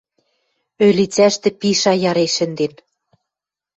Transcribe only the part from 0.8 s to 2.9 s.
Ӧлицӓшты пиш аярен шӹнден.